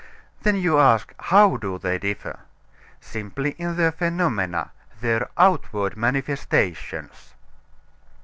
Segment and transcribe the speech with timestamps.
[0.41, 2.39] Then you ask, how do they differ?
[2.99, 7.35] Simply in their phenomena their outward manifestations.